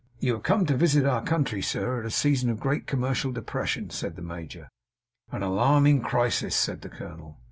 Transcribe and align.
'You 0.19 0.33
have 0.33 0.41
come 0.41 0.65
to 0.65 0.75
visit 0.75 1.05
our 1.05 1.21
country, 1.21 1.61
sir, 1.61 1.99
at 1.99 2.07
a 2.07 2.09
season 2.09 2.49
of 2.49 2.59
great 2.59 2.87
commercial 2.87 3.31
depression,' 3.31 3.91
said 3.91 4.15
the 4.15 4.23
major. 4.23 4.67
'At 5.31 5.35
an 5.35 5.43
alarming 5.43 6.01
crisis,' 6.01 6.55
said 6.55 6.81
the 6.81 6.89
colonel. 6.89 7.39